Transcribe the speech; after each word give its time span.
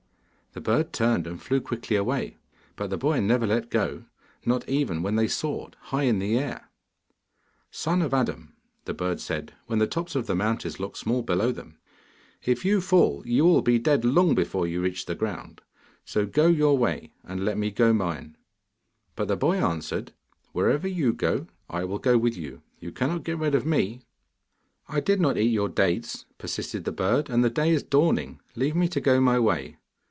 The 0.53 0.59
bird 0.59 0.91
turned 0.91 1.27
and 1.27 1.41
flew 1.41 1.61
quickly 1.61 1.95
away, 1.95 2.35
but 2.75 2.89
the 2.89 2.97
boy 2.97 3.21
never 3.21 3.47
let 3.47 3.69
go, 3.69 4.03
not 4.45 4.67
even 4.67 5.01
when 5.01 5.15
they 5.15 5.29
soared 5.29 5.77
high 5.79 6.03
into 6.03 6.25
the 6.25 6.37
air. 6.37 6.69
'Son 7.71 8.01
of 8.01 8.13
Adam,' 8.13 8.53
the 8.83 8.93
bird 8.93 9.21
said 9.21 9.53
when 9.67 9.79
the 9.79 9.87
tops 9.87 10.13
of 10.13 10.27
the 10.27 10.35
mountains 10.35 10.77
looked 10.77 10.97
small 10.97 11.21
below 11.21 11.53
them, 11.53 11.77
'if 12.43 12.65
you 12.65 12.81
fall, 12.81 13.23
you 13.25 13.45
will 13.45 13.61
be 13.61 13.79
dead 13.79 14.03
long 14.03 14.35
before 14.35 14.67
you 14.67 14.81
reach 14.81 15.05
the 15.05 15.15
ground, 15.15 15.61
so 16.03 16.25
go 16.25 16.47
your 16.47 16.77
way, 16.77 17.13
and 17.23 17.45
let 17.45 17.57
me 17.57 17.71
go 17.71 17.93
mine.' 17.93 18.35
But 19.15 19.29
the 19.29 19.37
boy 19.37 19.55
answered, 19.55 20.11
'Wherever 20.51 20.85
you 20.85 21.13
go, 21.13 21.47
I 21.69 21.85
will 21.85 21.97
go 21.97 22.17
with 22.17 22.35
you. 22.35 22.61
You 22.77 22.91
cannot 22.91 23.23
get 23.23 23.37
rid 23.37 23.55
of 23.55 23.65
me.' 23.65 24.01
'I 24.89 24.99
did 24.99 25.21
not 25.21 25.37
eat 25.37 25.43
your 25.53 25.69
dates,' 25.69 26.25
persisted 26.37 26.83
the 26.83 26.91
bird, 26.91 27.29
'and 27.29 27.41
the 27.41 27.49
day 27.49 27.69
is 27.69 27.83
dawning. 27.83 28.41
Leave 28.57 28.75
me 28.75 28.89
to 28.89 28.99
go 28.99 29.21
my 29.21 29.39
way. 29.39 29.77